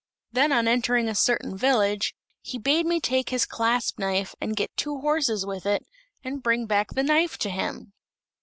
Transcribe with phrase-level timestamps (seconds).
[0.31, 4.75] Then, on entering a certain village, he bade me take his clasp knife and get
[4.75, 5.85] two horses with it,
[6.23, 7.93] and bring back the knife to him."